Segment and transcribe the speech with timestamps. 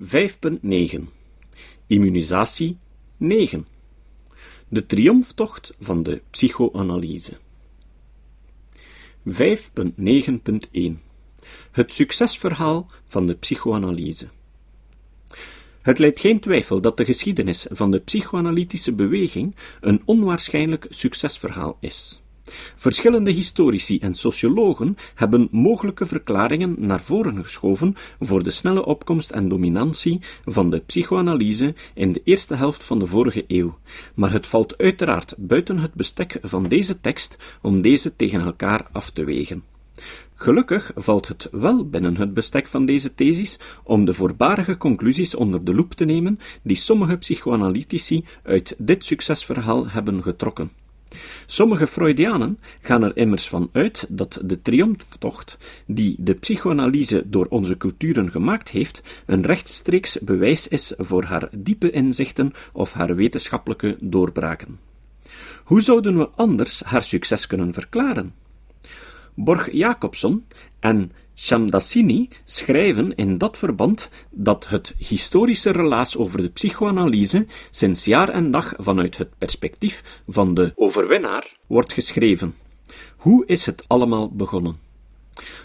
[0.00, 1.00] 5.9
[1.86, 2.78] Immunisatie
[3.16, 3.66] 9
[4.68, 7.36] De triomftocht van de psychoanalyse.
[9.28, 9.34] 5.9.1
[11.70, 14.28] Het succesverhaal van de psychoanalyse.
[15.82, 22.22] Het leidt geen twijfel dat de geschiedenis van de psychoanalytische beweging een onwaarschijnlijk succesverhaal is.
[22.76, 29.48] Verschillende historici en sociologen hebben mogelijke verklaringen naar voren geschoven voor de snelle opkomst en
[29.48, 33.78] dominantie van de psychoanalyse in de eerste helft van de vorige eeuw,
[34.14, 39.10] maar het valt uiteraard buiten het bestek van deze tekst om deze tegen elkaar af
[39.10, 39.62] te wegen.
[40.34, 45.64] Gelukkig valt het wel binnen het bestek van deze thesis om de voorbarige conclusies onder
[45.64, 50.70] de loep te nemen die sommige psychoanalytici uit dit succesverhaal hebben getrokken.
[51.46, 57.76] Sommige Freudianen gaan er immers van uit dat de triomftocht die de psychoanalyse door onze
[57.76, 64.78] culturen gemaakt heeft, een rechtstreeks bewijs is voor haar diepe inzichten of haar wetenschappelijke doorbraken.
[65.64, 68.32] Hoe zouden we anders haar succes kunnen verklaren?
[69.34, 70.44] Borg Jacobson
[70.80, 78.28] en Shamdasini schrijven in dat verband dat het historische relaas over de psychoanalyse sinds jaar
[78.28, 82.54] en dag vanuit het perspectief van de overwinnaar wordt geschreven.
[83.16, 84.78] Hoe is het allemaal begonnen?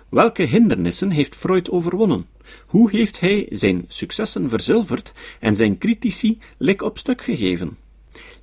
[0.10, 2.28] Welke hindernissen heeft Freud overwonnen?
[2.68, 7.78] Hoe heeft hij zijn successen verzilverd en zijn critici lik op stuk gegeven?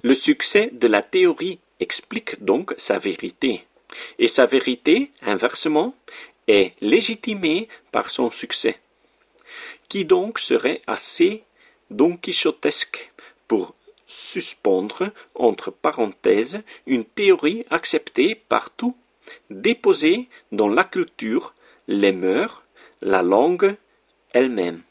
[0.01, 3.61] Le succès de la théorie explique donc sa vérité.
[4.17, 5.95] Et sa vérité, inversement,
[6.50, 8.76] est légitimé par son succès.
[9.88, 11.42] Qui donc serait assez
[11.90, 13.12] donquichotesque
[13.48, 13.74] pour
[14.06, 18.96] suspendre entre parenthèses une théorie acceptée partout,
[19.50, 21.54] déposée dans la culture,
[21.86, 22.64] les mœurs,
[23.00, 23.76] la langue
[24.32, 24.82] elle-même.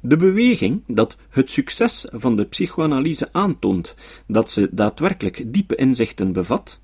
[0.00, 3.94] De beweging dat het succes van de psychoanalyse aantoont
[4.26, 6.80] dat ze daadwerkelijk diepe inzichten bevat,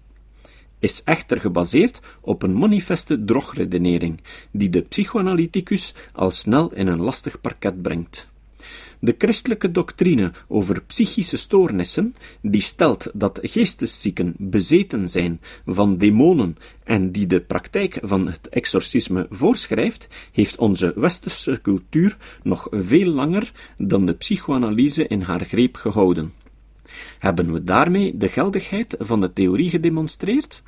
[0.84, 7.40] is echter gebaseerd op een manifeste drogredenering, die de psychoanalyticus al snel in een lastig
[7.40, 8.32] parket brengt.
[8.98, 17.12] De christelijke doctrine over psychische stoornissen, die stelt dat geesteszieken bezeten zijn van demonen en
[17.12, 24.06] die de praktijk van het exorcisme voorschrijft, heeft onze westerse cultuur nog veel langer dan
[24.06, 26.32] de psychoanalyse in haar greep gehouden.
[27.18, 30.62] Hebben we daarmee de geldigheid van de theorie gedemonstreerd?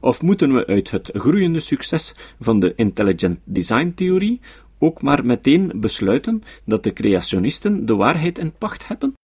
[0.00, 4.40] Of moeten we uit het groeiende succes van de intelligent design theorie
[4.78, 9.14] ook maar meteen besluiten dat de creationisten de waarheid in pacht hebben?